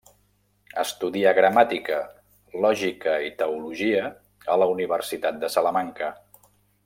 Estudià 0.83 1.33
gramàtica, 1.39 1.97
lògica 2.63 3.13
i 3.27 3.31
teologia 3.43 4.03
a 4.55 4.57
la 4.63 4.69
Universitat 4.77 5.39
de 5.45 5.53
Salamanca. 5.59 6.13